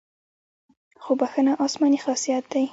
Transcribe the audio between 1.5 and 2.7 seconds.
آسماني خاصیت دی.